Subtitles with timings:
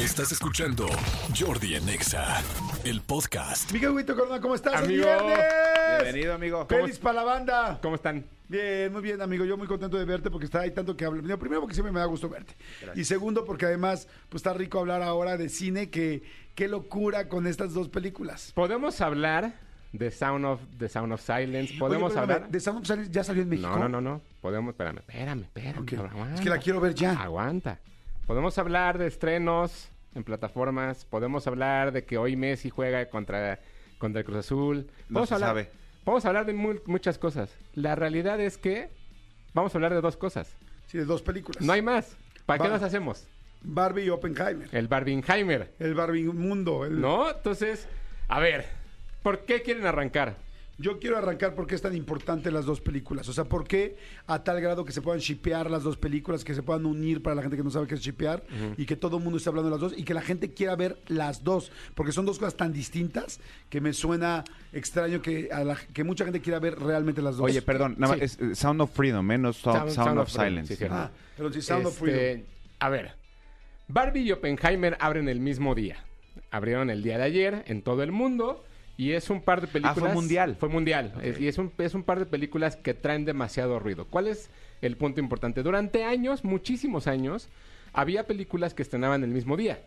[0.00, 0.86] Estás escuchando
[1.38, 2.42] Jordi en Exa,
[2.84, 3.70] el podcast.
[3.70, 4.82] Miguel Huito Corona, ¿cómo estás?
[4.82, 6.02] Amigo, ¡Es viernes!
[6.02, 6.66] bienvenido, amigo.
[6.66, 7.78] ¿Cómo ¡Feliz para la banda!
[7.82, 8.24] ¿Cómo están?
[8.48, 9.44] Bien, muy bien, amigo.
[9.44, 11.38] Yo muy contento de verte porque está ahí tanto que hablar.
[11.38, 12.54] Primero, porque siempre me da gusto verte.
[12.94, 15.90] Y segundo, porque además, pues está rico hablar ahora de cine.
[15.90, 16.22] Que
[16.54, 18.52] qué locura con estas dos películas.
[18.54, 19.52] ¿Podemos hablar
[19.92, 21.74] de Sound of, the Sound of Silence?
[21.78, 22.50] ¿Podemos Oye, hablar?
[22.50, 23.68] ¿De Sound of Silence ya salió en México?
[23.68, 24.22] No, no, no, no.
[24.40, 26.34] Podemos, espérame, espérame, espérame.
[26.34, 27.12] Es que la quiero ver ya.
[27.20, 27.78] Aguanta.
[28.30, 31.04] Podemos hablar de estrenos en plataformas.
[31.04, 33.58] Podemos hablar de que hoy Messi juega contra,
[33.98, 34.88] contra el Cruz Azul.
[35.08, 35.70] No se hablar, sabe.
[36.04, 37.52] Podemos hablar de mu- muchas cosas.
[37.74, 38.88] La realidad es que
[39.52, 40.54] vamos a hablar de dos cosas.
[40.86, 41.60] Sí, de dos películas.
[41.60, 42.16] No hay más.
[42.46, 43.26] ¿Para qué las hacemos?
[43.62, 44.68] Barbie y Oppenheimer.
[44.70, 45.74] El Barbenheimer.
[45.80, 46.84] El Barbie Mundo.
[46.84, 47.32] el- ¿No?
[47.32, 47.88] Entonces,
[48.28, 48.64] a ver,
[49.24, 50.36] ¿por qué quieren arrancar?
[50.80, 53.28] Yo quiero arrancar porque es tan importante las dos películas.
[53.28, 56.54] O sea, ¿por qué a tal grado que se puedan shipear las dos películas, que
[56.54, 58.42] se puedan unir para la gente que no sabe qué es shipear
[58.78, 60.76] y que todo el mundo esté hablando de las dos y que la gente quiera
[60.76, 61.70] ver las dos?
[61.94, 66.24] Porque son dos cosas tan distintas que me suena extraño que, a la- que mucha
[66.24, 67.44] gente quiera ver realmente las dos.
[67.44, 68.20] Oye, perdón, nada Sí.
[68.20, 69.38] más, es eh, Sound of Freedom, ¿eh?
[69.38, 70.76] No Sound, Sound of, Freedom, Silence.
[70.76, 70.84] sí.
[70.90, 72.42] Ah, pero sí, Sound of Este, Freedom.
[72.78, 73.12] A ver,
[73.88, 75.98] Barbie y Oppenheimer abren el mismo día.
[76.50, 78.64] Abrieron el día de ayer en todo el mundo
[79.00, 79.96] y es un par de películas.
[79.96, 80.56] Ah, fue mundial.
[80.60, 81.14] Fue mundial.
[81.22, 84.04] Es- y es un, es un par de películas que traen demasiado ruido.
[84.04, 84.50] ¿Cuál es
[84.82, 85.62] el punto importante?
[85.62, 87.48] Durante años, muchísimos años,
[87.94, 89.80] había películas que estrenaban el mismo día.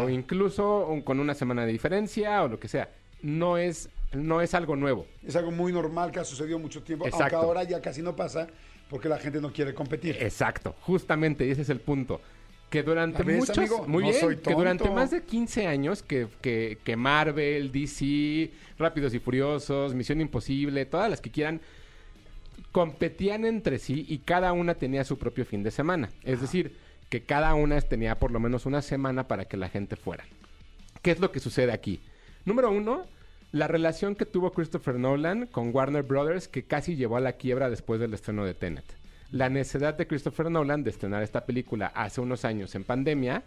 [0.00, 2.88] O incluso un- con una semana de diferencia o lo que sea.
[3.20, 5.06] No es, no es algo nuevo.
[5.26, 7.36] Es algo muy normal que ha sucedido mucho tiempo, Exacto.
[7.36, 8.46] aunque ahora ya casi no pasa
[8.88, 10.16] porque la gente no quiere competir.
[10.20, 12.20] Exacto, justamente, y ese es el punto.
[12.74, 13.84] Que durante ¿La ves, muchos, amigo?
[13.86, 18.50] muy No bien, soy que durante más de 15 años que, que, que Marvel, DC,
[18.80, 21.60] Rápidos y Furiosos, Misión Imposible, todas las que quieran,
[22.72, 26.10] competían entre sí y cada una tenía su propio fin de semana.
[26.24, 26.76] Es decir,
[27.10, 30.24] que cada una tenía por lo menos una semana para que la gente fuera.
[31.00, 32.00] ¿Qué es lo que sucede aquí?
[32.44, 33.06] Número uno,
[33.52, 37.70] la relación que tuvo Christopher Nolan con Warner Brothers que casi llevó a la quiebra
[37.70, 39.03] después del estreno de Tenet.
[39.30, 43.42] La necesidad de Christopher Nolan de estrenar esta película hace unos años en pandemia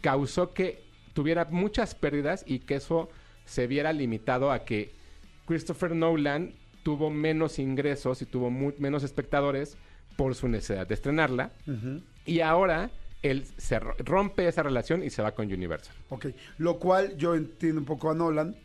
[0.00, 0.84] causó que
[1.14, 3.08] tuviera muchas pérdidas y que eso
[3.44, 4.92] se viera limitado a que
[5.46, 9.76] Christopher Nolan tuvo menos ingresos y tuvo menos espectadores
[10.16, 11.50] por su necesidad de estrenarla.
[12.24, 12.90] Y ahora
[13.22, 15.94] él se ro- rompe esa relación y se va con Universal.
[16.08, 16.26] Ok,
[16.58, 18.56] lo cual yo entiendo un poco a Nolan,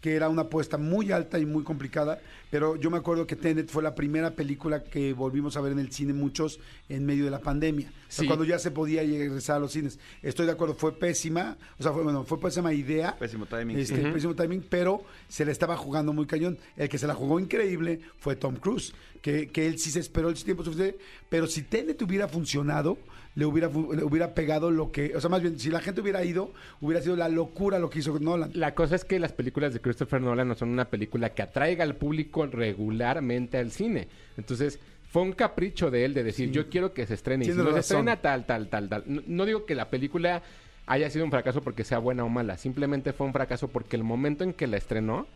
[0.00, 2.20] que era una apuesta muy alta y muy complicada,
[2.50, 5.78] pero yo me acuerdo que Tenet fue la primera película que volvimos a ver en
[5.78, 6.58] el cine muchos
[6.88, 8.26] en medio de la pandemia, O sea, Sí.
[8.26, 9.98] cuando ya se podía regresar a los cines.
[10.22, 13.16] Estoy de acuerdo, fue pésima, o sea, fue, bueno, fue pésima idea.
[13.18, 13.78] Pésimo timing.
[13.78, 16.58] Este, Pésimo timing, pero se le estaba jugando muy cañón.
[16.76, 20.28] El que se la jugó increíble fue Tom Cruise, que, que él sí se esperó
[20.28, 22.98] el tiempo suficiente, pero si Tenet hubiera funcionado,
[23.34, 26.24] le hubiera, le hubiera pegado lo que, o sea, más bien, si la gente hubiera
[26.24, 28.50] ido, hubiera sido la locura lo que hizo Nolan.
[28.54, 31.84] La cosa es que las películas de Christopher Nolan no son una película que atraiga
[31.84, 34.08] al público regularmente al cine.
[34.36, 34.80] Entonces,
[35.10, 37.44] fue un capricho de él de decir, yo quiero que se estrene.
[37.44, 39.04] Y si no se estrena, tal, tal, tal, tal.
[39.06, 40.42] No, no digo que la película
[40.86, 42.56] haya sido un fracaso porque sea buena o mala.
[42.56, 45.26] Simplemente fue un fracaso porque el momento en que la estrenó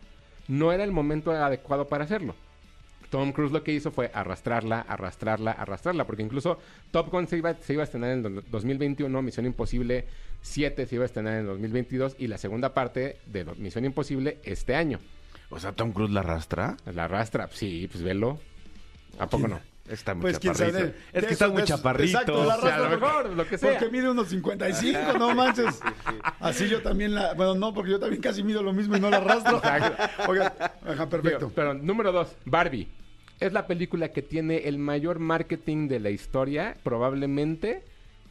[0.47, 2.35] no era el momento adecuado para hacerlo.
[3.09, 6.59] Tom Cruise lo que hizo fue arrastrarla, arrastrarla, arrastrarla, porque incluso
[6.91, 10.05] Top Gun se iba, se iba a estrenar en el 2021, Misión Imposible
[10.41, 14.39] 7 se iba a estrenar en el 2022 y la segunda parte de Misión Imposible
[14.43, 14.99] este año.
[15.49, 16.77] O sea, Tom Cruise la arrastra.
[16.93, 18.39] La arrastra, sí, pues velo.
[19.19, 19.59] ¿A poco no?
[19.87, 20.71] Está muy Pues quién sabe.
[20.71, 20.97] chaparrito.
[21.13, 22.17] Es que está muy chaparrito.
[22.19, 23.71] Exacto, la O sea, a lo mejor, porque- lo que sea.
[23.71, 25.79] Porque mide unos 55, no manches.
[26.39, 27.33] Así yo también la.
[27.35, 29.61] Bueno, no, porque yo también casi mido lo mismo y no la arrastro.
[30.27, 30.53] Oiga,
[30.87, 31.37] ajá, perfecto.
[31.37, 32.87] Digo, pero número dos, Barbie.
[33.39, 37.83] Es la película que tiene el mayor marketing de la historia, probablemente,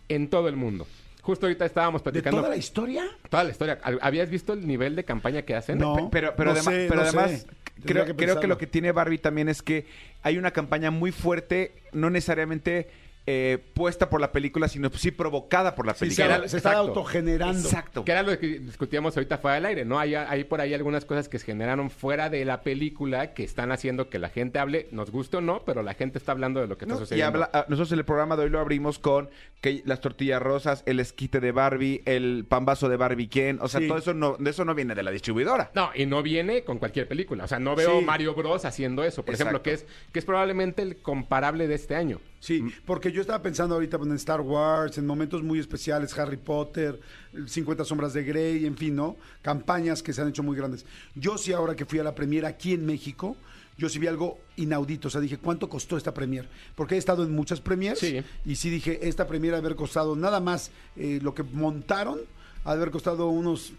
[0.08, 0.86] en todo el mundo.
[1.24, 2.36] Justo ahorita estábamos ¿De platicando.
[2.38, 3.04] toda la historia?
[3.30, 3.78] toda la historia.
[4.02, 5.78] ¿Habías visto el nivel de campaña que hacen?
[5.78, 6.10] No.
[6.10, 7.46] Pero, pero, No además, sé, pero no además
[7.82, 9.86] creo, que creo que lo que tiene Barbie también es que
[10.22, 12.88] hay una campaña muy fuerte, no necesariamente
[13.26, 16.26] eh, puesta por la película, sino sí provocada por la Sí, película.
[16.26, 16.88] se, era- se está exacto.
[16.90, 17.58] autogenerando.
[17.68, 18.04] Exacto.
[18.04, 19.98] Que era lo que discutíamos ahorita fuera del aire, ¿no?
[19.98, 23.72] Hay, hay por ahí algunas cosas que se generaron fuera de la película que están
[23.72, 26.66] haciendo que la gente hable, nos guste o no, pero la gente está hablando de
[26.66, 27.42] lo que está sucediendo.
[27.44, 29.30] habla, ah, nosotros en el programa de hoy lo abrimos con
[29.62, 33.80] que las tortillas rosas, el esquite de Barbie, el pambazo de Barbie quién, o sea,
[33.80, 33.88] Sí.
[33.88, 35.70] todo eso no, de eso no viene de la distribuidora.
[35.74, 37.44] No, y no viene con cualquier película.
[37.44, 38.04] O sea, no veo Sí.
[38.04, 41.94] Mario Bros haciendo eso, por ejemplo, que es, que es probablemente el comparable de este
[41.96, 42.20] año.
[42.44, 46.36] Sí, porque yo estaba pensando ahorita pues, en Star Wars, en momentos muy especiales, Harry
[46.36, 47.00] Potter,
[47.46, 49.16] 50 sombras de Grey, en fin, ¿no?
[49.40, 50.84] Campañas que se han hecho muy grandes.
[51.14, 53.38] Yo sí ahora que fui a la premiera aquí en México,
[53.78, 56.46] yo sí vi algo inaudito, o sea, dije, ¿cuánto costó esta premier?
[56.74, 58.20] Porque he estado en muchas premiers Sí.
[58.44, 62.20] y sí dije, esta premier haber costado nada más eh, lo que montaron
[62.64, 63.72] haber costado unos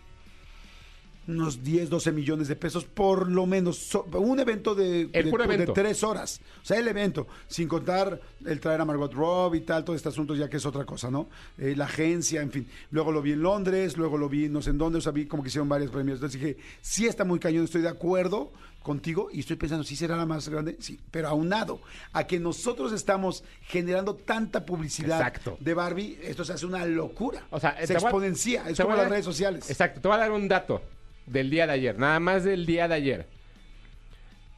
[1.28, 3.78] unos 10, 12 millones de pesos, por lo menos.
[3.78, 5.74] So- un evento de, El de- puro de evento.
[5.74, 6.40] tres horas.
[6.62, 7.28] O sea, el evento.
[7.48, 10.66] Sin contar el traer a Margot Robbie y tal, todo este asunto ya que es
[10.66, 11.28] otra cosa, ¿no?
[11.58, 12.68] Eh, la agencia, en fin.
[12.92, 15.26] Luego lo vi en Londres, luego lo vi no sé en dónde, o sea, vi
[15.26, 16.18] como que hicieron varios premios.
[16.18, 18.52] Entonces dije, sí está muy cañón, estoy de acuerdo
[18.84, 20.78] contigo y estoy pensando, ¿sí será la más grande?
[20.80, 21.82] Sí, pero aunado
[22.14, 25.58] a que nosotros estamos generando tanta publicidad Exacto.
[25.60, 27.48] de Barbie, esto se hace una locura.
[27.50, 29.68] O sea, se voy a- exponencia, es como a las redes sociales.
[29.72, 30.84] Exacto, te voy a dar un dato
[31.26, 33.28] del día de ayer, nada más del día de ayer.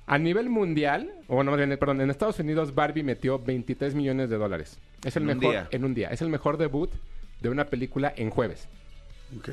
[0.06, 4.80] A nivel mundial, o bien, perdón, en Estados Unidos Barbie metió 23 millones de dólares.
[5.04, 5.68] Es el En un mejor día.
[5.72, 6.08] en un día.
[6.10, 6.90] Es el mejor debut
[7.42, 8.68] de una película en jueves.
[9.38, 9.50] Ok.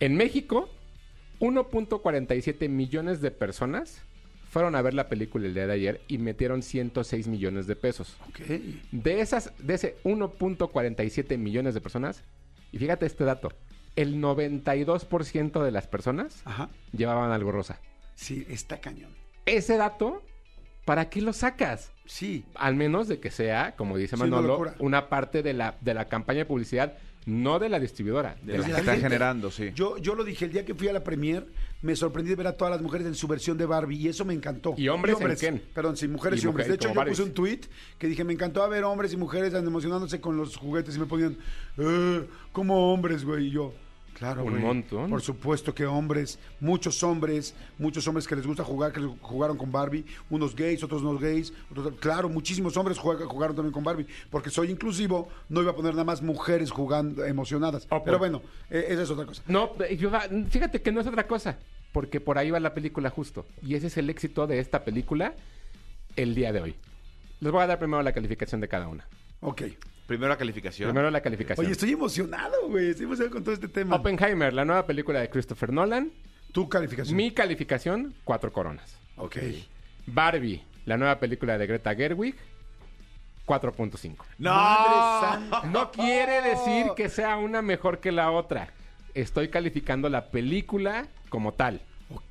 [0.00, 0.70] En México,
[1.40, 4.02] 1.47 millones de personas
[4.50, 8.16] fueron a ver la película el día de ayer y metieron 106 millones de pesos.
[8.30, 8.40] Ok.
[8.90, 12.24] De esas, de ese 1.47 millones de personas,
[12.72, 13.52] y fíjate este dato,
[14.00, 16.68] el 92% de las personas Ajá.
[16.92, 17.80] llevaban algo rosa.
[18.14, 19.10] Sí, está cañón.
[19.44, 20.22] Ese dato,
[20.84, 21.90] ¿para qué lo sacas?
[22.06, 22.44] Sí.
[22.54, 25.94] Al menos de que sea, como dice Sí, una Manolo, una parte de la, de
[25.94, 26.94] la campaña de publicidad,
[27.26, 28.80] no de la distribuidora, de, De la la que gente.
[28.92, 29.70] están generando, sí.
[29.74, 31.46] Yo, yo lo dije el día que fui a la premier,
[31.82, 34.24] me sorprendí de ver a todas las mujeres en su versión de Barbie y eso
[34.24, 34.74] me encantó.
[34.76, 35.60] ¿Y hombres en qué?
[35.74, 36.66] Perdón, sí, mujeres Y y, hombres.
[36.68, 37.60] De mujeres, hecho, yo puse un tweet
[37.98, 41.36] que dije, me encantó ver hombres y mujeres emocionándose con los juguetes y me ponían,
[41.78, 43.48] eh, como hombres, güey.
[43.48, 43.74] Y yo,
[44.18, 45.08] claro, Un montón.
[45.10, 49.70] Por supuesto que hombres, muchos hombres, muchos hombres que les gusta jugar, que jugaron con
[49.70, 54.50] Barbie, unos gays, otros no gays, otros- claro, muchísimos hombres jugaron también con Barbie, porque
[54.50, 57.86] soy inclusivo, no iba a poner nada más mujeres jugando emocionadas.
[57.90, 59.42] Oh, Pero bueno, eh, esa es otra cosa.
[59.46, 60.10] No, yo
[60.50, 61.58] fíjate que no es otra cosa,
[61.92, 63.46] porque por ahí va la película justo.
[63.62, 65.34] Y ese es el éxito de esta película
[66.16, 66.74] el día de hoy.
[67.40, 69.06] Les voy a dar primero la calificación de cada una.
[69.40, 69.62] Ok.
[70.08, 70.88] Primero la calificación.
[70.88, 71.64] Primero la calificación.
[71.66, 72.88] Oye, estoy emocionado, güey.
[72.90, 73.94] Estoy emocionado con todo este tema.
[73.94, 76.10] Oppenheimer, la nueva película de Christopher Nolan.
[76.50, 77.14] Tu calificación.
[77.14, 78.96] Mi calificación, cuatro coronas.
[79.18, 79.36] Ok.
[80.06, 82.34] Barbie, la nueva película de Greta Gerwig,
[83.46, 84.16] 4.5.
[84.38, 85.66] ¡No!
[85.70, 88.72] No quiere decir que sea una mejor que la otra.
[89.12, 91.82] Estoy calificando la película como tal.
[92.10, 92.24] Ok,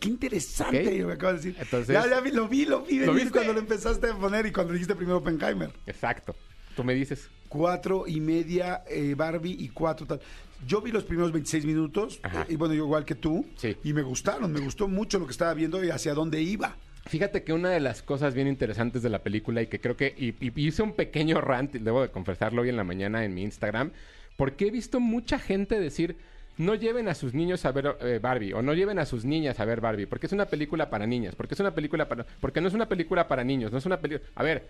[0.00, 1.00] qué interesante Ok.
[1.00, 1.62] lo que acabas de decir.
[1.62, 3.30] Entonces- ya, ya vi, lo vi, lo vi ¿Lo viste?
[3.32, 5.70] cuando lo empezaste a poner y cuando dijiste primero Oppenheimer.
[5.86, 6.34] Exacto.
[6.78, 7.28] Tú me dices.
[7.48, 10.20] Cuatro y media eh, Barbie y cuatro tal.
[10.64, 12.42] Yo vi los primeros 26 minutos, Ajá.
[12.42, 13.76] eh, y bueno, yo igual que tú, Sí.
[13.82, 16.76] y me gustaron, me gustó mucho lo que estaba viendo y hacia dónde iba.
[17.06, 20.14] Fíjate que una de las cosas bien interesantes de la película y que creo que
[20.16, 23.42] y, y hice un pequeño rant, debo de confesarlo hoy en la mañana en mi
[23.42, 23.90] Instagram,
[24.36, 26.16] porque he visto mucha gente decir
[26.58, 29.58] no lleven a sus niños a ver eh, Barbie o no lleven a sus niñas
[29.58, 32.60] a ver Barbie porque es una película para niñas, porque es una película para porque
[32.60, 34.28] no es una película para niños, no es una película.
[34.34, 34.68] A ver,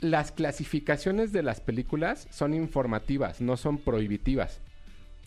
[0.00, 4.60] las clasificaciones de las películas son informativas, no son prohibitivas.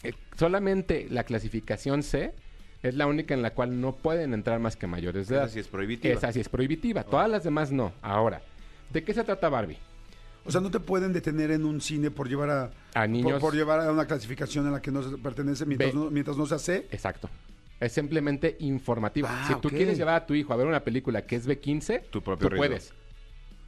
[0.03, 2.33] Eh, solamente la clasificación C
[2.81, 5.45] es la única en la cual no pueden entrar más que mayores de edad.
[5.45, 6.13] Esa sí es prohibitiva.
[6.13, 7.03] Esa sí es prohibitiva.
[7.03, 7.93] Todas las demás no.
[8.01, 8.41] Ahora,
[8.91, 9.77] ¿de qué se trata Barbie?
[10.45, 13.31] O sea, no te pueden detener en un cine por llevar a, A niños.
[13.33, 16.35] por, por llevar a una clasificación a la que no se pertenece mientras, no, mientras
[16.35, 16.75] no se hace.
[16.91, 17.29] Exacto.
[17.79, 19.29] Es simplemente informativa.
[19.31, 22.09] Ah, si tú quieres llevar a tu hijo a ver una película que es B15,
[22.09, 22.57] Tu propio tú riesgo.
[22.67, 22.93] puedes.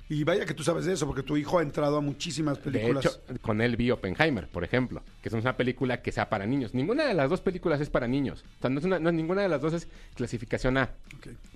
[0.07, 2.71] Y vaya que tú sabes de eso, porque tu hijo ha entrado a muchísimas De
[2.71, 3.05] películas.
[3.05, 6.75] hecho, con él vi Oppenheimer, por ejemplo, que es una película que sea para niños.
[6.75, 8.43] Ninguna de las dos películas es para niños.
[8.59, 10.91] O sea, no es una- no- ninguna de las dos es clasificación A.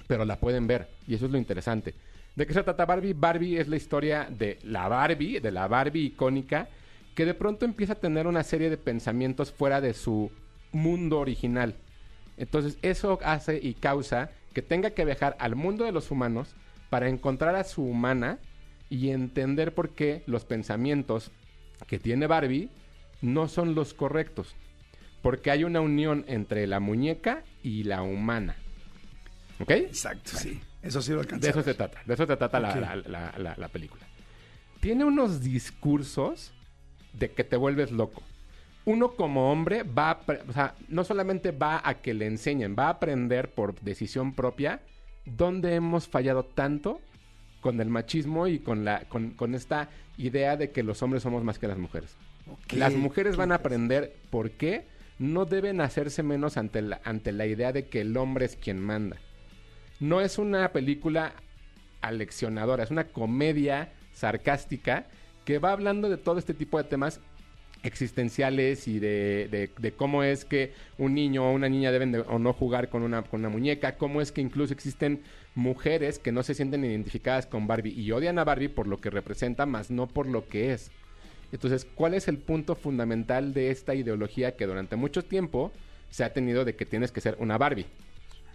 [0.07, 0.87] Pero la pueden ver.
[1.07, 1.93] Y eso es lo interesante.
[2.35, 3.13] ¿De qué se trata Barbie?
[3.13, 6.69] Barbie es la historia de la Barbie, de la Barbie icónica,
[7.13, 10.31] que de pronto empieza a tener una serie de pensamientos fuera de su
[10.71, 11.75] mundo original.
[12.37, 16.55] Entonces eso hace y causa que tenga que viajar al mundo de los humanos
[16.89, 18.39] para encontrar a su humana
[18.89, 21.31] y entender por qué los pensamientos
[21.87, 22.69] que tiene Barbie
[23.21, 24.55] no son los correctos.
[25.21, 28.55] Porque hay una unión entre la muñeca y la humana.
[29.59, 29.71] ¿Ok?
[29.71, 30.61] Exacto, sí.
[30.81, 31.45] Eso sí lo alcancé.
[31.47, 32.01] De eso se trata.
[32.05, 32.75] De eso se trata la- Ok.
[32.77, 34.05] la, la- la- la película.
[34.79, 36.53] Tiene unos discursos
[37.13, 38.23] de que te vuelves loco.
[38.85, 42.75] Uno como hombre va a, apre- o sea, no solamente va a que le enseñen,
[42.79, 44.79] va a aprender por decisión propia
[45.37, 47.01] dónde hemos fallado tanto
[47.61, 51.43] con el machismo y con la con, con esta idea de que los hombres somos
[51.43, 52.15] más que las mujeres.
[52.71, 54.85] Las mujeres van a aprender por qué
[55.19, 58.79] no deben hacerse menos ante la, ante la idea de que el hombre es quien
[58.79, 59.17] manda.
[59.99, 61.33] No es una película
[62.01, 65.05] aleccionadora, es una comedia sarcástica
[65.45, 67.19] que va hablando de todo este tipo de temas
[67.83, 72.39] existenciales y de, de- cómo es que un niño o una niña deben de, o
[72.39, 75.21] no jugar con una, con una muñeca, cómo es que incluso existen
[75.55, 79.09] mujeres que no se sienten identificadas con Barbie y odian a Barbie por lo que
[79.09, 80.91] representa, más no por lo que es.
[81.51, 85.71] Entonces, ¿cuál es el punto fundamental de esta ideología que durante mucho tiempo
[86.09, 87.87] se ha tenido de que tienes que ser una Barbie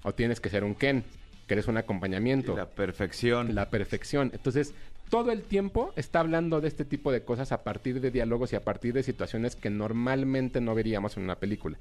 [0.03, 1.03] o tienes que ser un Ken,
[1.47, 2.57] que eres un acompañamiento?
[2.57, 3.55] La perfección.
[3.55, 4.31] la perfección.
[4.33, 4.75] Entonces,
[5.11, 8.57] todo el tiempo está hablando de este tipo de cosas a partir de diálogos y
[8.57, 11.77] a partir de situaciones que normalmente no veríamos en una película.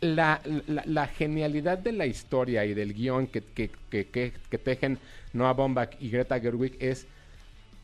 [0.00, 4.58] La, la- la genialidad de la historia y del guion que, que, que- que- que
[4.58, 4.98] tejen
[5.32, 7.06] Noah Baumbach y Greta Gerwig es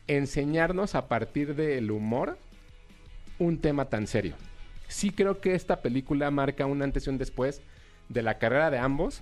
[0.07, 2.37] enseñarnos a partir del humor
[3.37, 4.33] un tema tan serio.
[4.87, 7.61] Sí creo que esta película marca un antes y un después
[8.09, 9.21] de la carrera de ambos,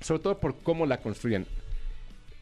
[0.00, 1.46] sobre todo por cómo la construyen.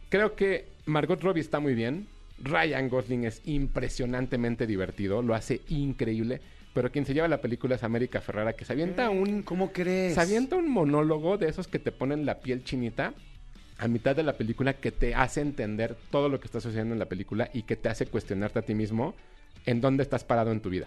[0.09, 2.07] Creo que Margot Robbie está muy bien.
[2.43, 6.41] Ryan Gosling es impresionantemente divertido, lo hace increíble.
[6.73, 10.15] Pero quien se lleva la película es América Ferrara, que se avienta un, ¿Cómo crees?
[10.15, 13.15] se avienta un monólogo de esos que te ponen la piel chinita
[13.79, 16.99] a mitad de la película que te hace entender todo lo que está sucediendo en
[16.99, 19.15] la película y que te hace cuestionarte a ti mismo
[19.67, 20.87] en dónde estás parado en tu vida.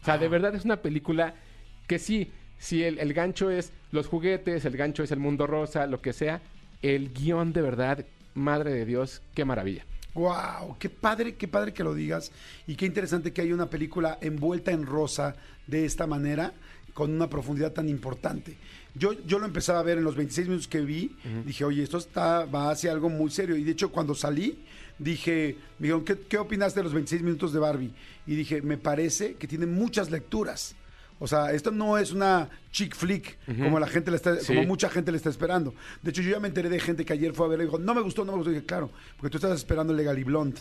[0.00, 1.34] O sea, de verdad es una película
[1.86, 5.88] que sí, si el, el gancho es los juguetes, el gancho es el mundo rosa,
[5.88, 6.40] lo que sea,
[6.80, 9.84] el guion de verdad, madre de Dios, qué maravilla.
[10.14, 12.30] Wow, qué padre, qué padre que lo digas
[12.68, 15.34] y qué interesante que haya una película envuelta en rosa
[15.66, 16.52] de esta manera
[16.94, 18.56] con una profundidad tan importante.
[18.94, 21.98] Yo, yo lo empezaba a ver en los 26 minutos que vi, dije, oye, esto
[21.98, 23.56] está, va hacia algo muy serio.
[23.56, 24.62] Y de hecho, cuando salí,
[25.00, 27.92] dije, me dijeron, ¿qué, ¿qué opinaste de los 26 minutos de Barbie?
[28.24, 30.76] Y dije, me parece que tiene muchas lecturas.
[31.22, 34.48] O sea, esto no es una chick flick como la gente le está, Sí.
[34.54, 35.72] como mucha gente le está esperando.
[36.02, 37.78] De hecho, yo ya me enteré de gente que ayer fue a ver y dijo,
[37.78, 38.50] no me gustó, no me gustó.
[38.50, 40.60] Y dije, claro, porque tú estabas esperando Legally Blonde.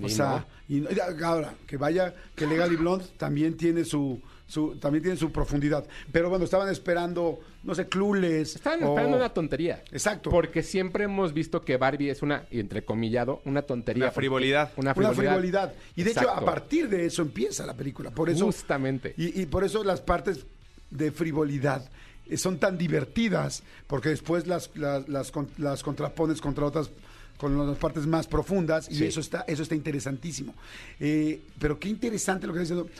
[0.00, 4.20] O Y sea, y no- y ahora, que vaya, que Legally Blonde también tiene su,
[4.48, 5.86] su, también tiene su profundidad.
[6.10, 8.56] Pero bueno, estaban esperando, no sé, Clueless.
[8.56, 9.84] Estaban o- esperando una tontería.
[9.92, 10.30] Exacto.
[10.30, 14.04] Porque siempre hemos visto que Barbie es una, y entrecomillado, una tontería.
[14.06, 14.72] Una frivolidad.
[14.76, 15.22] Una Una frivolidad.
[15.32, 15.74] frivolidad.
[15.94, 18.10] Y de hecho, a partir de eso empieza la película.
[18.10, 19.14] Por eso, Justamente.
[19.16, 20.46] Y, y por eso las partes
[20.90, 21.88] de frivolidad
[22.26, 26.90] eh, son tan divertidas, porque después las, las, las, con- las contrapones contra otras
[27.36, 29.04] con las partes más profundas y Sí.
[29.06, 30.54] eso está eso está interesantísimo.
[30.98, 32.92] Eh, pero qué interesante lo que está diciendo.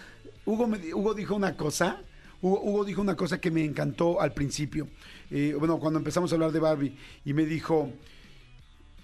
[0.49, 2.01] Hugo, me di- Hugo dijo una cosa,
[2.41, 4.89] Hugo, Hugo dijo una cosa que me encantó al principio.
[5.31, 7.91] Eh, bueno, cuando empezamos a hablar de Barbie y me dijo,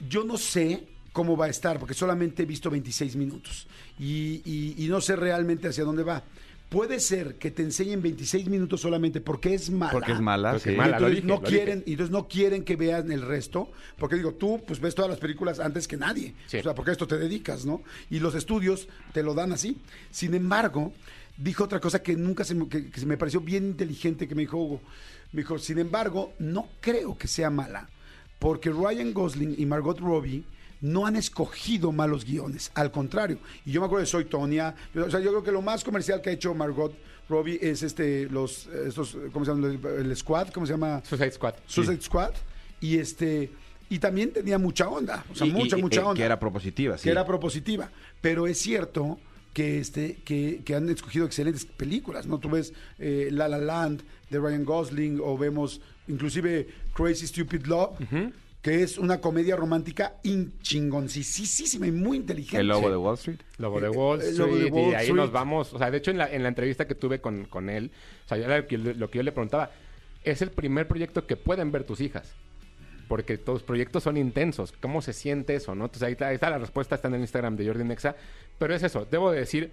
[0.09, 3.67] yo no sé cómo va a estar, porque solamente he visto 26 minutos
[3.99, 6.23] y, y- y no sé realmente hacia dónde va.
[6.71, 9.93] Puede ser que te enseñen 26 minutos solamente porque es mala.
[9.93, 10.71] Porque es mala, Porque sí.
[10.71, 10.91] es mala.
[10.91, 11.47] Y entonces dije, no dije.
[11.57, 15.09] quieren, y entonces no quieren que vean el resto, porque digo, tú pues ves todas
[15.11, 16.35] las películas antes que nadie.
[16.47, 16.57] Sí.
[16.57, 17.83] O sea, porque a esto te dedicas, ¿no?
[18.11, 19.77] Y los estudios te lo dan así.
[20.11, 20.93] Sin embargo,
[21.37, 24.35] dijo otra cosa que nunca se me, que, que se me pareció bien inteligente que
[24.35, 24.81] me dijo Hugo.
[25.33, 27.89] Me dijo, sin embargo, no creo que sea mala,
[28.39, 30.45] porque Ryan Gosling y Margot Robbie
[30.81, 33.39] no han escogido malos guiones, al contrario.
[33.65, 35.83] Y yo me acuerdo de Soy Tonia, yo- o sea, yo creo que lo más
[35.83, 36.95] comercial que ha hecho Margot
[37.29, 39.69] Robbie es este, los, estos, ¿cómo se llama?
[39.69, 41.03] El, el Squad, ¿cómo se llama?
[41.05, 41.55] Suicide Squad.
[41.67, 42.33] Suicide Squad.
[42.81, 43.51] Y este,
[43.89, 46.15] y también tenía mucha onda, o sea, Y- mucha, y- mucha onda.
[46.15, 47.05] Que era propositiva, sí.
[47.05, 47.91] que era propositiva.
[48.21, 49.19] Pero es cierto
[49.55, 52.39] que este que, que han escogido excelentes películas, ¿no?
[52.39, 57.97] Tú ves eh, La La Land de Ryan Gosling o vemos inclusive Crazy Stupid Love,
[58.61, 62.59] que es una comedia romántica in- chingoncísima y muy inteligente.
[62.61, 63.39] El lobo de Wall Street.
[63.59, 65.17] Lobo de Wall El Street, lobo de Wall y ahí Street.
[65.17, 65.73] nos vamos.
[65.73, 67.91] O sea, de hecho, en la, en la entrevista que tuve con, con él,
[68.25, 69.71] o sea, yo lo que, lo que yo le preguntaba,
[70.25, 72.35] es el primer proyecto que pueden ver tus hijas.
[73.09, 74.73] Porque tus proyectos son intensos.
[74.81, 75.85] ¿Cómo se siente eso, no?
[75.85, 78.17] Entonces ahí está, ahí está la respuesta, está en el Instagram de Jordi Nexa.
[78.59, 79.73] Pero es eso, debo de decir,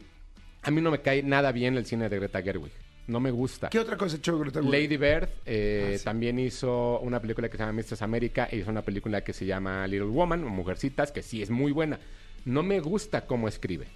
[0.64, 2.72] a mí no me cae nada bien el cine de Greta Gerwig.
[3.08, 3.70] No me gusta.
[3.70, 4.72] ¿Qué otra cosa hecho Greta Gerwig?
[4.90, 6.04] Lady Bird eh, Ah, sí.
[6.06, 9.46] también hizo una película que se llama Mistress America y hizo una película que se
[9.46, 12.00] llama Little Woman o Mujercitas, que sí es muy buena.
[12.46, 13.88] No me gusta cómo escribe,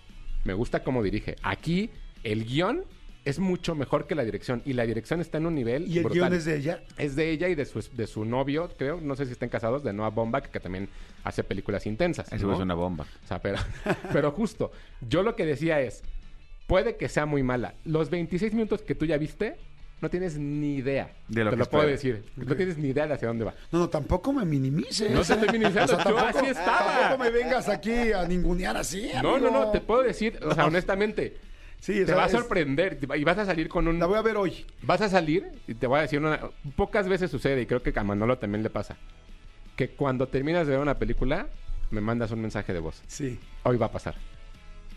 [0.44, 1.36] me gusta cómo dirige.
[1.44, 1.90] Aquí
[2.24, 2.84] el guion
[3.26, 6.04] es mucho mejor que la dirección y la dirección está en un nivel Y el
[6.04, 6.30] brutal.
[6.30, 6.84] guion es de ella.
[6.98, 9.84] Es de ella y de su, de su novio, creo, no sé si estén casados,
[9.84, 10.88] de Noah Baumbach, que también
[11.24, 12.32] hace películas intensas.
[12.32, 12.54] Eso ¿no?
[12.54, 13.06] es una bomba.
[13.24, 13.58] O sea, pero,
[14.14, 16.04] pero justo, yo lo que decía es,
[16.68, 17.74] puede que sea muy mala.
[17.84, 19.58] Los 26 minutos que tú ya viste,
[20.02, 21.12] no tienes ni idea.
[21.28, 22.24] De lo Te que lo puedo decir.
[22.36, 23.56] No tienes ni idea de hacia dónde va.
[23.72, 25.10] No, no, tampoco me minimices.
[25.10, 27.00] No te estoy minimizando, yo tampoco, así estaba.
[27.00, 29.10] Tampoco me vengas aquí a ningunear así.
[29.24, 31.38] No, no, no, te puedo decir, o sea, honestamente,
[31.86, 34.00] Sí, te va a es- sorprender y vas a salir con un...
[34.00, 34.66] La voy a ver hoy.
[34.82, 36.40] Vas a salir y te voy a decir una...
[36.76, 38.98] Pocas veces sucede y creo que a Manolo también le pasa.
[39.76, 41.46] Que cuando terminas de ver una película,
[41.92, 43.04] me mandas un mensaje de voz.
[43.06, 43.40] Sí.
[43.62, 44.16] Hoy va a pasar.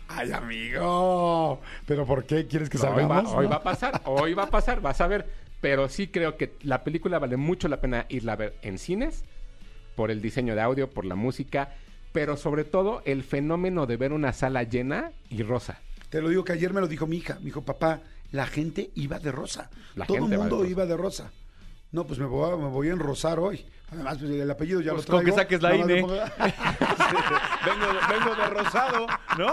[0.07, 1.61] Ay, amigo.
[1.85, 3.51] ¿Pero por qué quieres que Hoy va, hoy no?
[3.51, 5.27] va a pasar, hoy va a pasar, vas a ver.
[5.61, 9.23] Pero sí creo que la película vale mucho la pena irla a ver en cines,
[9.95, 11.75] por el diseño de audio, por la música,
[12.13, 15.79] pero sobre todo el fenómeno de ver una sala llena y rosa.
[16.09, 17.35] Te lo digo que ayer me lo dijo mi hija.
[17.39, 18.01] Me dijo, papá,
[18.31, 19.69] la gente iba de rosa.
[19.95, 21.31] La Todo el de mundo iba de rosa.
[21.91, 23.65] No, pues me voy, a, me voy a enrosar hoy.
[23.91, 25.23] Además, pues, el apellido ya Pues lo traigo.
[25.23, 26.05] con que saques la INE.
[27.65, 29.51] vengo, vengo de rosado, ¿no?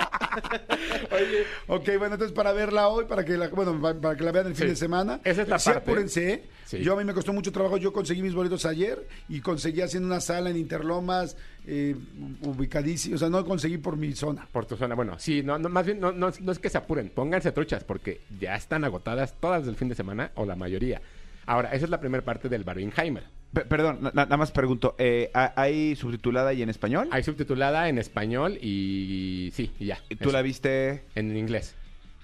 [1.69, 4.47] Ok, bueno, entonces para verla hoy, para que la, bueno, pa- para que la vean
[4.49, 5.21] el fin de semana.
[5.25, 5.91] Esa es la Sí, parte.
[5.91, 6.45] apúrense, ¿eh?
[6.65, 6.79] Sí.
[6.83, 10.09] Yo a mí me costó mucho trabajo, yo conseguí mis boletos ayer y conseguí haciendo
[10.09, 11.37] una sala en Interlomas,
[11.67, 11.95] eh,
[12.43, 14.47] ubicadísimo, o sea, no conseguí por mi zona.
[14.51, 14.95] Por tu zona.
[14.95, 17.85] Bueno, sí, no, no, más bien no, no, no es que se apuren, pónganse truchas
[17.85, 21.01] porque ya están agotadas todas del fin de semana o la mayoría.
[21.47, 23.25] Ahora, esa es la primera parte del Barbenheimer.
[23.53, 24.95] Pe- perdón, na- nada más pregunto.
[24.99, 27.09] eh, ¿ha- ¿Hay subtitulada y en español?
[27.13, 29.99] Hay subtitulada en español y sí, y ya.
[30.09, 30.33] ¿Tú Eso.
[30.33, 31.05] la viste?
[31.15, 31.75] En inglés.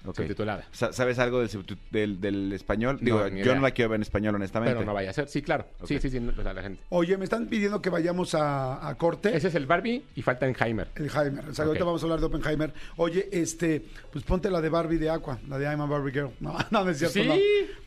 [0.05, 0.17] Ok.
[0.17, 0.65] Subtitulada.
[0.73, 1.49] Sa- ¿Sabes algo del,
[1.89, 2.97] del, del español?
[2.99, 3.55] No, Digo, ni yo idea.
[3.55, 4.73] no la quiero ver en español, honestamente.
[4.75, 5.29] Pero no vaya a ser.
[5.29, 5.65] Sí, claro.
[5.85, 6.01] Sí, Ok.
[6.01, 6.19] sí, sí.
[6.19, 6.81] no, pues a la gente.
[6.89, 9.33] Oye, me están pidiendo que vayamos a, a corte.
[9.33, 10.89] Ese es el Barbie y falta Enheimer.
[10.95, 11.45] El Heimer.
[11.47, 11.67] O sea, Ok.
[11.69, 12.73] ahorita vamos a hablar de Oppenheimer.
[12.97, 16.31] Oye, este, pues ponte la de Barbie de Aqua, la de I'm a Barbie Girl.
[16.41, 17.13] No, no, no es cierto.
[17.21, 17.25] Sí.
[17.25, 17.35] no.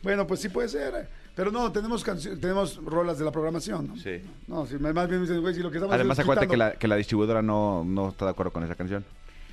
[0.02, 1.25] Bueno, pues sí puede ser.
[1.36, 2.02] Pero no, tenemos
[2.40, 3.96] tenemos rolas de la programación, ¿no?
[3.98, 4.22] Sí.
[4.48, 6.72] No, sí, más bien me dicen, güey, si lo que estamos Además, acuérdate que quitando-
[6.72, 9.04] la, que la distribuidora no, no está de acuerdo con esa canción.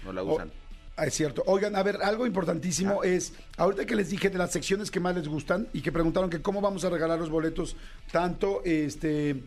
[0.05, 0.49] No la O- usan.
[0.95, 1.43] Ah, es cierto.
[1.47, 3.07] Oigan, a ver, algo importantísimo Ah.
[3.07, 6.29] es, ahorita que les dije de las secciones que más les gustan y que preguntaron
[6.29, 7.75] que cómo vamos a regalar los boletos,
[8.11, 9.43] tanto este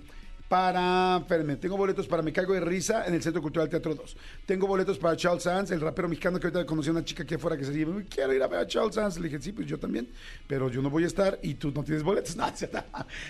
[0.48, 4.16] para, espérenme, tengo boletos para Me Caigo de Risa en el Centro Cultural Teatro 2.
[4.46, 7.34] Tengo boletos para Charles Sands, el rapero mexicano que ahorita conocí a una chica aquí
[7.34, 9.18] afuera que se dice, quiero ir a ver a Charles Sands.
[9.18, 10.08] Le dije, sí, pues yo también,
[10.46, 12.36] pero yo no voy a estar y tú no tienes boletos.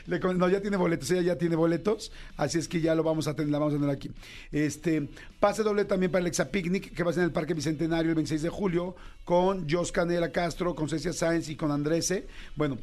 [0.07, 3.29] No, no, ya tiene boletos, ella ya tiene boletos, así es que ya lo vamos
[3.29, 4.11] a tener, la vamos a tener aquí.
[4.51, 5.09] Este,
[5.41, 8.11] pase doble también para el Exa Picnic, que va a ser en el Parque Bicentenario
[8.11, 12.27] el 26 de julio, con Jos Canela Castro, con Cecia Sáenz y con Andrese.
[12.57, 12.79] Bueno,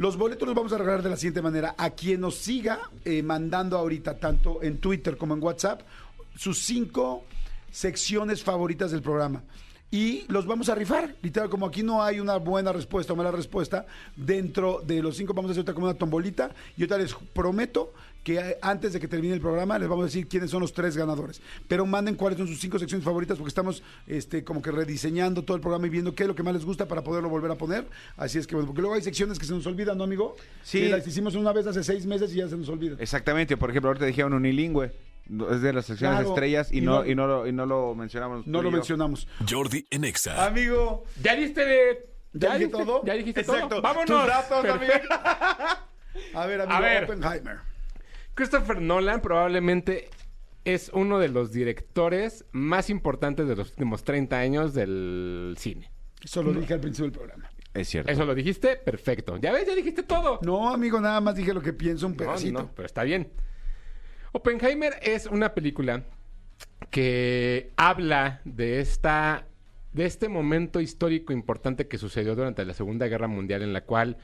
[0.00, 1.74] los boletos los vamos a regalar de la siguiente manera.
[1.76, 5.82] A quien nos siga eh, mandando ahorita, tanto en Twitter como en WhatsApp,
[6.34, 7.24] sus cinco
[7.70, 9.42] secciones favoritas del programa.
[9.90, 11.16] Y los vamos a rifar.
[11.20, 13.84] Literal, como aquí no hay una buena respuesta o mala respuesta,
[14.16, 16.50] dentro de los cinco vamos a hacer otra como una tombolita.
[16.78, 20.28] Y ahorita les prometo que antes de que termine el programa les vamos a decir
[20.28, 21.40] quiénes son los tres ganadores.
[21.68, 25.56] Pero manden cuáles son sus cinco secciones favoritas porque estamos este, como que rediseñando todo
[25.56, 27.56] el programa y viendo qué es lo que más les gusta para poderlo volver a
[27.56, 27.86] poner.
[28.16, 30.36] Así es que bueno, porque luego hay secciones que se nos olvidan, ¿no, amigo?
[30.62, 30.80] Sí.
[30.80, 32.98] Que las hicimos una vez hace seis meses y ya se nos olvidan.
[33.00, 33.56] Exactamente.
[33.56, 34.92] Por ejemplo, ahorita dijeron unilingüe.
[35.52, 36.30] Es de las secciones Claro.
[36.30, 38.46] estrellas y, Y no, no- y, no lo, y no lo mencionamos.
[38.48, 38.76] No lo yo.
[38.76, 39.28] mencionamos.
[39.48, 40.44] Jordi en Exa.
[40.44, 42.06] Amigo, ¿Ya diste de...
[42.32, 43.04] ¿Ya dije dijiste- todo?
[43.04, 43.68] ¿Ya dijiste Exacto.
[43.68, 43.82] todo?
[43.82, 44.06] ¡Vámonos!
[44.08, 44.64] Tus datos,
[46.34, 47.04] a ver, amigo, A ver.
[47.04, 47.58] Oppenheimer.
[48.34, 50.08] Christopher Nolan probablemente
[50.64, 55.90] es uno de los directores más importantes de los últimos 30 años del cine.
[56.22, 57.50] Eso lo dije al principio del programa.
[57.72, 58.10] Es cierto.
[58.10, 58.76] ¿Eso lo dijiste?
[58.76, 59.36] Perfecto.
[59.38, 59.66] ¿Ya ves?
[59.66, 60.40] Ya dijiste todo.
[60.42, 62.58] No, amigo, nada más dije lo que pienso un No, pedacito.
[62.58, 63.30] no, pero está bien.
[64.32, 66.04] Oppenheimer es una película
[66.90, 69.46] que habla de esta
[69.92, 74.18] de este momento histórico importante que sucedió durante la Segunda Guerra Mundial en la cual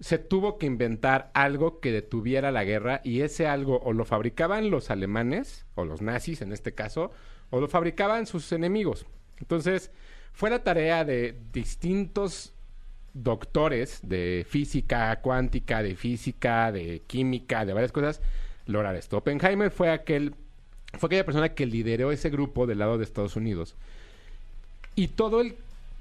[0.00, 4.70] se tuvo que inventar algo que detuviera la guerra y ese algo o lo fabricaban
[4.70, 7.12] los alemanes o los nazis en este caso
[7.50, 9.06] o lo fabricaban sus enemigos.
[9.38, 9.90] Entonces,
[10.32, 12.52] fue la tarea de distintos
[13.14, 18.20] doctores de física cuántica, de física, de química, de varias cosas,
[18.66, 19.16] lograr esto.
[19.16, 20.34] Oppenheimer fue aquel,
[20.98, 23.76] fue aquella persona que lideró ese grupo del lado de Estados Unidos.
[24.94, 25.56] Y todo el,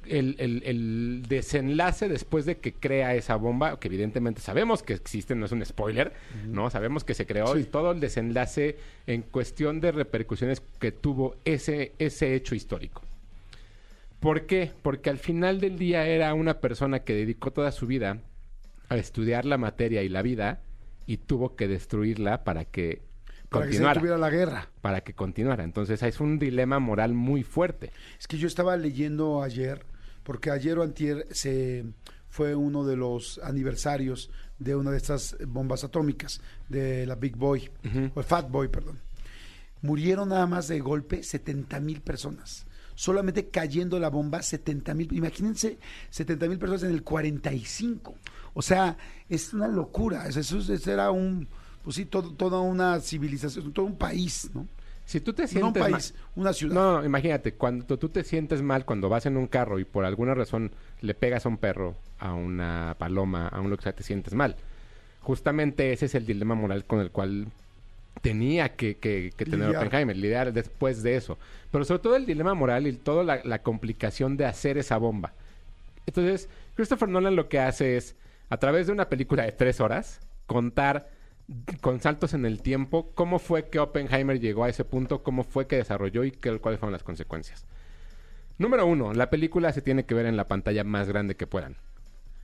[0.10, 5.36] el, el- el desenlace después de que crea esa bomba, que evidentemente sabemos que existe,
[5.36, 6.14] no es un spoiler,
[6.48, 6.70] ¿no?
[6.70, 11.94] Sabemos que se creó y todo el desenlace en cuestión de repercusiones que tuvo ese,
[12.00, 13.02] ese hecho histórico.
[14.20, 14.72] ¿Por qué?
[14.82, 18.20] Porque al final del día era una persona que dedicó toda su vida
[18.90, 20.62] a estudiar la materia y la vida
[21.06, 23.02] y tuvo que destruirla para que
[23.50, 24.70] para que se detuviera la guerra.
[24.82, 25.64] para que continuara.
[25.64, 27.92] Entonces es un dilema moral muy fuerte.
[28.20, 29.86] Es que yo estaba leyendo ayer,
[30.26, 31.86] porque ayer o antier se
[32.28, 37.70] fue uno de los aniversarios de una de estas bombas atómicas, de la Big Boy,
[38.14, 39.00] o el Fat Boy, perdón.
[39.82, 42.66] Murieron nada más de golpe 70 mil personas.
[42.96, 45.14] Solamente cayendo la bomba, 70 mil.
[45.14, 45.78] Imagínense
[46.10, 48.16] 70 mil personas en el 45.
[48.54, 48.98] O sea,
[49.30, 50.28] es una locura.
[50.28, 51.48] Eso, eso- eso era un,
[51.84, 54.68] pues sí, todo- toda una civilización, todo un país, ¿no?
[55.06, 56.74] Si tú te No sientes un mal- país, una ciudad.
[56.76, 60.04] No, no, imagínate, cuando tú te sientes mal cuando vas en un carro y por
[60.04, 63.94] alguna razón le pegas a un perro, a una paloma, a un lo que sea,
[63.94, 64.56] te sientes mal.
[65.22, 67.48] Justamente ese es el dilema moral con el cual
[68.22, 69.84] tenía que, que- que tener Lidiar.
[69.86, 71.38] Oppenheimer, lidiar después de eso.
[71.72, 75.34] Pero sobre todo el dilema moral y toda la, la complicación de hacer esa bomba.
[76.08, 78.16] Entonces, Christopher Nolan lo que hace es,
[78.50, 81.10] a través de una película de tres horas, contar
[81.82, 85.68] con saltos en el tiempo cómo fue que Oppenheimer llegó a ese punto, cómo fue
[85.68, 87.66] que desarrolló y qué, cuáles fueron las consecuencias.
[88.58, 91.76] Número uno, la película se tiene que ver en la pantalla más grande que puedan.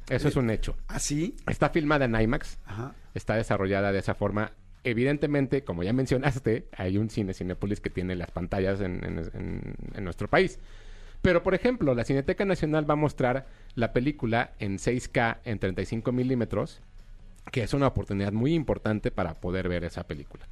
[0.09, 0.75] Eso es un hecho.
[0.87, 1.35] ¿Así?
[1.47, 2.93] Está filmada en IMAX, Ajá.
[3.13, 4.51] está desarrollada de esa forma.
[4.83, 9.75] Evidentemente, como ya mencionaste, hay un cine Cinépolis que tiene las pantallas en, en- en-
[9.95, 10.59] en nuestro país.
[11.21, 16.11] Pero, por ejemplo, la Cineteca Nacional va a mostrar la película en 6K en 35
[16.11, 16.81] milímetros,
[17.51, 20.47] que es una oportunidad muy importante para poder ver esa película.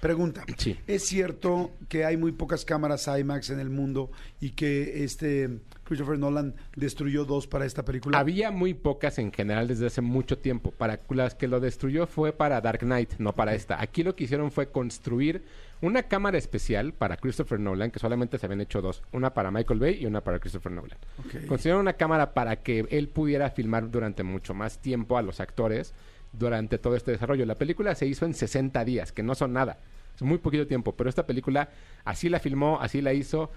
[0.00, 0.44] Pregunta.
[0.58, 0.78] Sí.
[0.86, 6.18] ¿Es cierto que hay muy pocas cámaras IMAX en el mundo y que este Christopher
[6.18, 8.18] Nolan destruyó dos para esta película?
[8.18, 10.72] Había muy pocas en general desde hace mucho tiempo.
[10.72, 13.80] Para las que lo destruyó fue para Dark Knight, no para esta.
[13.80, 15.42] Aquí lo que hicieron fue construir
[15.80, 19.02] una cámara especial para Christopher Nolan, que solamente se habían hecho dos.
[19.12, 20.98] Una para Michael Bay y una para Christopher Nolan.
[21.18, 21.46] Ok.
[21.46, 25.94] Construyeron una cámara para que él pudiera filmar durante mucho más tiempo a los actores
[26.32, 27.46] durante todo este desarrollo.
[27.46, 29.78] La película se hizo en 60 días, que no son nada.
[30.14, 31.70] Es muy poquito tiempo, pero esta película
[32.04, 33.50] así la filmó, así la hizo.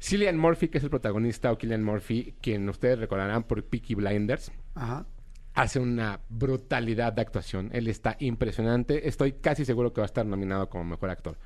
[0.00, 4.52] Cillian Murphy, que es el protagonista, o Killian Murphy, quien ustedes recordarán por Peaky Blinders,
[4.74, 5.06] Ajá.
[5.54, 7.70] hace una brutalidad de actuación.
[7.72, 9.08] Él está impresionante.
[9.08, 11.36] Estoy casi seguro que va a estar nominado como mejor actor.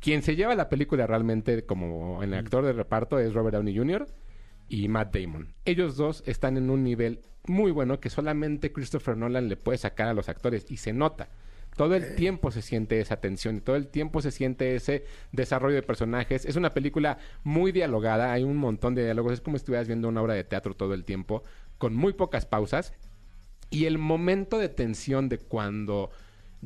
[0.00, 4.06] Quien se lleva la película realmente como el actor de reparto es Robert Downey Jr.
[4.68, 5.54] y Matt Damon.
[5.64, 10.08] Ellos dos están en un nivel muy bueno que solamente Christopher Nolan le puede sacar
[10.08, 11.28] a los actores y se nota.
[11.76, 15.74] Todo el tiempo se siente esa tensión y todo el tiempo se siente ese desarrollo
[15.74, 16.44] de personajes.
[16.44, 20.08] Es una película muy dialogada, hay un montón de diálogos, es como si estuvieras viendo
[20.08, 21.42] una obra de teatro todo el tiempo,
[21.78, 22.92] con muy pocas pausas.
[23.70, 26.10] Y el momento de tensión de cuando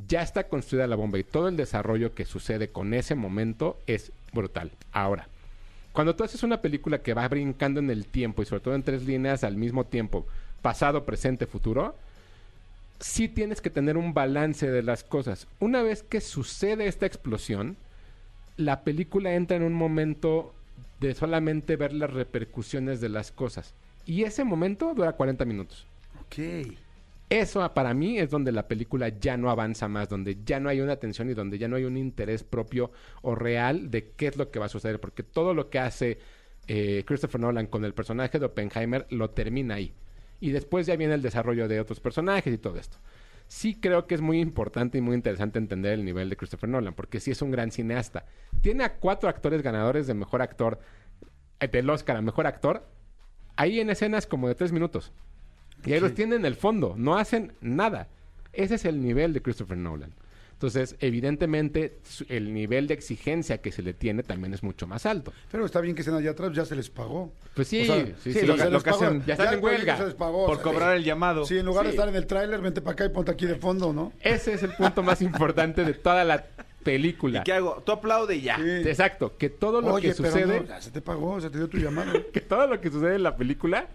[0.06, 4.12] ya está construida la bomba y todo el desarrollo que sucede con ese momento es
[4.34, 4.72] brutal.
[4.92, 5.28] Ahora,
[5.92, 8.83] cuando tú haces una película que va brincando en el tiempo y sobre todo en
[8.83, 10.27] tres líneas al mismo tiempo,
[10.62, 11.94] pasado, presente, futuro,
[13.01, 15.46] sí tienes que tener un balance de las cosas.
[15.61, 17.77] Una vez que sucede esta explosión,
[18.57, 20.55] la película entra en un momento
[21.01, 23.72] de solamente ver las repercusiones de las cosas.
[24.05, 25.87] Y ese momento dura 40 minutos.
[26.22, 26.74] Ok.
[27.30, 30.70] Eso ah, para mí es donde la película ya no avanza más, donde ya no
[30.70, 34.28] hay una atención y donde ya no hay un interés propio o real de qué
[34.28, 36.18] es lo que va a suceder, porque todo lo que hace
[36.68, 39.94] eh, Christopher Nolan con el personaje de Oppenheimer lo termina ahí.
[40.40, 42.98] Y después ya viene el desarrollo de otros personajes y todo esto.
[43.46, 46.94] Sí creo que es muy importante y muy interesante entender el nivel de Christopher Nolan,
[46.94, 48.24] porque sí es un gran cineasta.
[48.62, 50.78] Tiene a cuatro actores ganadores de mejor actor,
[51.60, 52.86] eh, del Oscar a mejor actor,
[53.56, 55.12] ahí en escenas como de tres minutos.
[55.84, 58.08] Y ahí los tienen en el fondo, no hacen nada.
[58.52, 60.12] Ese es el nivel de Christopher Nolan.
[60.52, 65.32] Entonces, evidentemente, el nivel de exigencia que se le tiene también es mucho más alto.
[65.52, 67.32] Pero está bien que estén allá atrás, ya se les pagó.
[67.54, 68.44] Pues sí, O sea, sí, sí, sí.
[68.46, 69.04] lo se que- les que pagó.
[69.04, 69.96] hacen- ya están en huelga.
[69.96, 71.44] se les pagó, Por o sea, cobrar el llamado.
[71.46, 71.96] Sí, en lugar de Sí.
[71.96, 74.12] estar en el tráiler, vente para acá y ponte aquí de fondo, ¿no?
[74.20, 76.44] Ese es el punto más importante de toda la
[76.82, 77.38] película.
[77.42, 77.80] ¿Y qué hago?
[77.86, 78.56] Tú aplaude y ya.
[78.56, 78.62] Sí.
[78.88, 81.58] Exacto, que todo lo Oye, que pero sucede, no, ya se te pagó, se te
[81.58, 82.12] dio tu llamado.
[82.32, 83.86] que todo lo que sucede en la película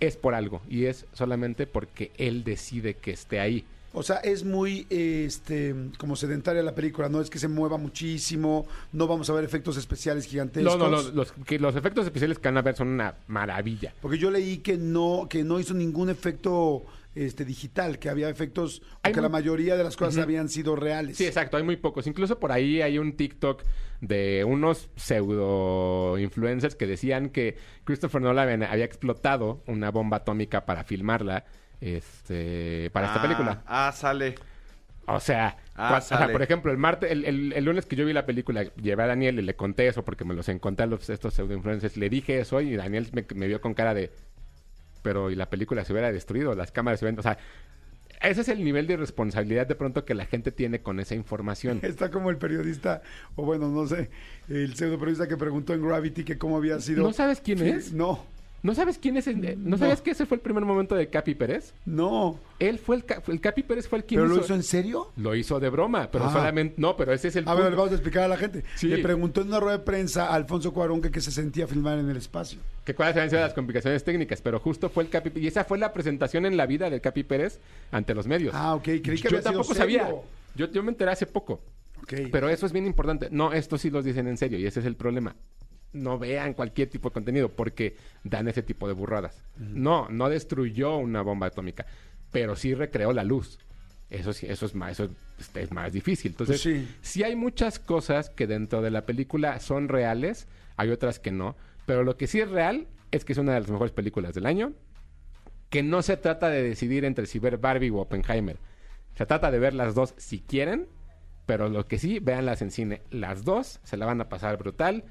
[0.00, 3.64] es por algo y es solamente porque él decide que esté ahí.
[3.98, 8.66] O sea, es muy este como sedentaria la película, no es que se mueva muchísimo,
[8.92, 10.78] no vamos a ver efectos especiales No, gigantescos.
[10.78, 13.94] no, no, los, que los efectos especiales que van a ver son una maravilla.
[14.02, 16.84] Porque yo leí que no que no hizo ningún efecto
[17.16, 21.16] este digital, que había efectos que la mayoría de las cosas habían sido reales.
[21.16, 22.06] Sí, exacto, hay muy pocos.
[22.06, 23.62] Incluso por ahí hay un TikTok
[24.00, 30.84] de unos pseudo influencers que decían que Christopher Nolan había explotado una bomba atómica para
[30.84, 31.44] filmarla
[31.80, 33.62] este, para esta Ah, película.
[33.66, 34.34] Ah, sale.
[35.08, 36.32] O sea, Ah, cua- o sea, sale.
[36.32, 39.06] por ejemplo, el martes, el, el- el lunes que yo vi la película, llevé a
[39.06, 41.96] Daniel y le conté eso porque me los encontré a los, estos pseudo influencers.
[41.96, 44.10] Le dije eso y Daniel me, me vio con cara de,
[45.06, 47.38] pero y la película se hubiera destruido, las cámaras se hubieran, o sea,
[48.20, 51.78] ese es el nivel de irresponsabilidad de pronto que la gente tiene con esa información.
[51.82, 53.02] Está como el periodista,
[53.36, 54.10] o bueno, no sé,
[54.48, 57.04] el pseudo periodista que preguntó en Gravity que cómo había sido.
[57.04, 57.92] ¿No sabes quién es?
[57.92, 58.26] No,
[58.62, 59.26] ¿No sabes quién es?
[59.28, 61.72] el- ¿No, sabías que ese fue el primer momento de Capi Pérez?
[61.84, 62.40] no.
[62.58, 64.62] Él fue el, ca- el Capi Pérez fue el quien ¿Pero lo hizo, hizo en
[64.62, 65.12] serio?
[65.16, 66.32] lo hizo de broma, pero Ah.
[66.32, 67.70] solamente no, pero ese es el A ver, punto.
[67.70, 68.64] le vamos a explicar a la gente.
[68.76, 68.88] Sí.
[68.88, 71.98] Le preguntó en una rueda de prensa a Alfonso Cuarón que, que se sentía filmar
[71.98, 72.58] en el espacio.
[72.84, 75.76] que cuáles habían sido las complicaciones técnicas, pero justo fue el Capi y esa fue
[75.78, 77.60] la presentación en la vida del Capi Pérez
[77.92, 78.54] ante los medios.
[78.56, 80.00] Ah, ok, creí que yo había sido tampoco serio.
[80.00, 80.14] sabía.
[80.56, 81.60] Yo, yo me enteré hace poco.
[82.02, 82.14] Ok.
[82.32, 83.28] Pero eso es bien importante.
[83.30, 85.34] No, esto sí los dicen en serio y ese es el problema.
[85.92, 89.42] No vean cualquier tipo de contenido porque dan ese tipo de burradas.
[89.56, 91.86] No, no destruyó una bomba atómica,
[92.30, 93.58] pero sí recreó la luz.
[94.10, 96.32] Eso sí, eso es más, eso es, es más difícil.
[96.32, 96.88] Entonces, Pues sí.
[97.00, 100.46] sí hay muchas cosas que dentro de la película son reales,
[100.76, 103.60] hay otras que no, pero lo que sí es real es que es una de
[103.60, 104.74] las mejores películas del año,
[105.70, 108.58] que no se trata de decidir entre si ver Barbie o Oppenheimer.
[109.16, 110.86] Se trata de ver las dos si quieren,
[111.46, 113.02] pero lo que sí, véanlas en cine.
[113.10, 115.04] Las dos se la van a pasar brutal.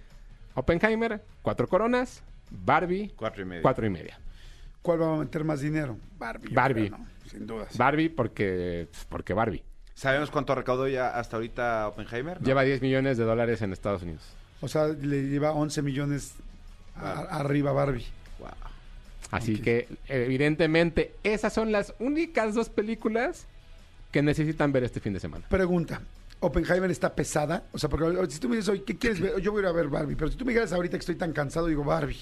[0.55, 2.23] Oppenheimer, cuatro coronas.
[2.49, 3.61] Barbie, Cuatro y medio.
[3.61, 4.19] cuatro y media.
[4.81, 5.97] ¿Cuál va a meter más dinero?
[6.17, 6.53] Barbie.
[6.53, 6.87] Barbie.
[6.89, 7.07] creo, ¿no?
[7.29, 7.75] Sin dudas.
[7.77, 9.63] Barbie porque, porque Barbie.
[9.95, 12.39] ¿Sabemos cuánto recaudó ya hasta ahorita Oppenheimer?
[12.39, 12.45] ¿No?
[12.45, 14.21] Lleva 10 millones de dólares en Estados Unidos.
[14.61, 16.33] O sea, le lleva 11 millones
[16.95, 18.05] a- arriba Barbie.
[18.39, 18.49] Wow.
[19.31, 23.47] Así que, evidentemente, esas son las únicas dos películas
[24.11, 25.45] que necesitan ver este fin de semana.
[25.49, 26.01] Pregunta.
[26.45, 27.63] ¿Oppenheimer está pesada?
[27.71, 29.39] O sea, porque si tú me dices hoy, ¿qué quieres ver?
[29.41, 31.15] Yo voy a ir a ver Barbie, pero si tú me dijeras ahorita que estoy
[31.15, 32.19] tan cansado, digo Barbie.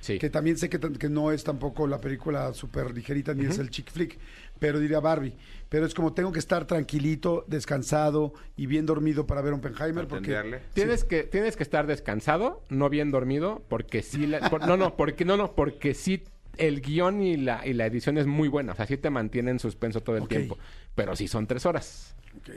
[0.00, 0.18] Sí.
[0.18, 0.78] Que también sé que,
[1.10, 4.18] no es tampoco la película súper ligerita ni es el chick flick,
[4.58, 5.34] pero diría Barbie.
[5.68, 10.08] Pero es como tengo que estar tranquilito, descansado y bien dormido para ver Oppenheimer.
[10.08, 10.60] Porque.
[10.72, 14.96] Tienes que, tienes que estar descansado, no bien dormido, porque sí la- por- no, no,
[14.96, 16.24] porque no, no, porque sí
[16.60, 18.72] el guion y la, y la edición es muy buena.
[18.72, 20.56] O sea, sí te mantiene en suspenso todo el tiempo.
[20.94, 22.14] Pero sí son tres horas.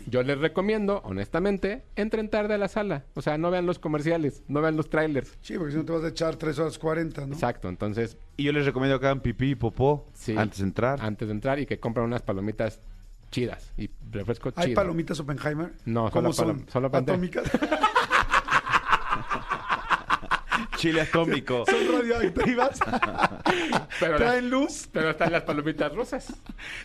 [0.08, 3.06] Yo les recomiendo, honestamente, entren tarde a la sala.
[3.16, 5.36] O sea, no vean los comerciales, no vean los trailers.
[5.42, 7.34] Sí, porque si no te vas a echar 3 horas 40, ¿no?
[7.34, 10.36] Exacto, entonces, Y yo les recomiendo que hagan pipí y popó sí.
[10.38, 11.00] antes de entrar.
[11.02, 12.80] Antes de entrar y que compren unas palomitas
[13.32, 14.76] chidas y refresco ¿Hay chido.
[14.76, 15.72] palomitas Oppenheimer?
[15.86, 16.66] No, ¿Cómo solo son?
[16.66, 17.44] palom- solo pante- atómicas.
[20.84, 21.64] Chile atómico.
[21.70, 22.78] son radioactivas.
[24.00, 24.90] Pero, Traen las- luz.
[24.92, 26.34] pero están las palomitas rosas.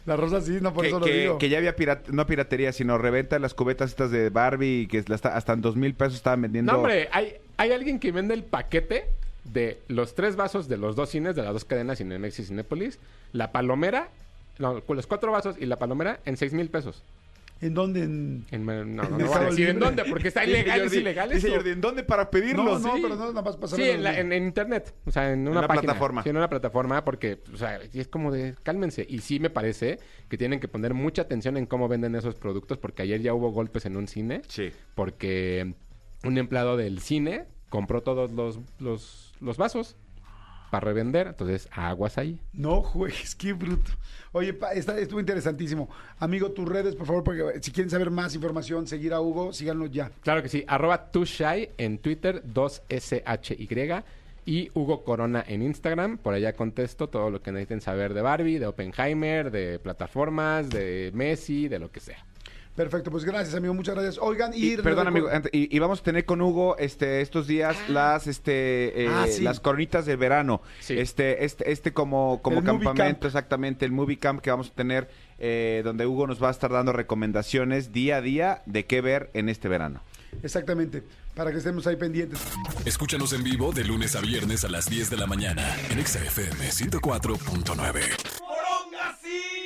[0.06, 1.38] La rosa sí, no por que, eso lo digo.
[1.38, 5.04] que ya había pirat- no piratería, sino reventa las cubetas estas de Barbie y que
[5.10, 6.70] hasta en dos mil pesos estaban vendiendo.
[6.72, 9.06] No, hombre, hay, hay alguien que vende el paquete
[9.44, 12.98] de los tres vasos de los dos cines, de las dos cadenas, Cinemex y Cinépolis,
[13.32, 14.08] la palomera,
[14.58, 17.02] no, con los cuatro vasos y la palomera en seis mil pesos.
[17.60, 18.04] ¿En dónde?
[18.04, 18.46] En...
[18.52, 21.56] En- no, no, no a decir en dónde, porque está ilegal, es ilegal Dice esto.
[21.58, 22.62] Jordi, ¿en dónde para pedirlo?
[22.64, 23.00] No, no, sí.
[23.02, 25.68] pero no, nada más Sí, en, la- en- en internet, o sea, en una, una
[25.68, 25.82] página.
[25.82, 26.22] plataforma.
[26.22, 29.04] Sí, en una plataforma, porque, o sea, es como de, cálmense.
[29.08, 32.78] Y sí me parece que tienen que poner mucha atención en cómo venden esos productos,
[32.78, 34.70] porque ayer ya hubo golpes en un cine, Sí.
[34.94, 35.74] porque
[36.24, 39.96] un empleado del cine compró todos los, los, los vasos
[40.70, 42.40] para revender, entonces aguas ahí.
[42.52, 43.92] No juegues, qué bruto.
[44.32, 45.88] Oye, pa, está, estuvo interesantísimo.
[46.18, 49.86] Amigo, tus redes, por favor, porque si quieren saber más información, seguir a Hugo, síganlo
[49.86, 50.10] ya.
[50.22, 54.04] Claro que sí, arroba tushai en Twitter, 2SHY.
[54.44, 56.16] Y Hugo Corona en Instagram.
[56.16, 61.10] Por allá contesto todo lo que necesiten saber de Barbie, de Oppenheimer, de plataformas, de
[61.12, 62.24] Messi, de lo que sea.
[62.78, 64.18] Perfecto, pues gracias, amigo, muchas gracias.
[64.22, 64.74] Oigan, y...
[64.74, 69.02] Y, perdón, amigo, y, y vamos a tener con Hugo este estos días las este
[69.02, 69.42] eh, Ah, sí.
[69.42, 70.62] las coronitas de verano.
[70.78, 70.96] Sí.
[70.96, 73.24] Este este este como como El campamento camp.
[73.24, 75.10] exactamente el movie camp que vamos a tener
[75.40, 79.30] eh, donde Hugo nos va a estar dando recomendaciones día a día de qué ver
[79.34, 80.00] en este verano.
[80.44, 81.02] Exactamente,
[81.34, 82.38] para que estemos ahí pendientes.
[82.84, 86.20] Escúchanos en vivo de lunes a viernes a las 10 de la mañana en Exa
[86.20, 89.57] FM 104.9.